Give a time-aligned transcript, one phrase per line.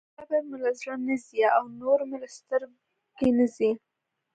[0.15, 3.71] صبر مې له زړه نه ځي او نور مې له سترګې نه ځي.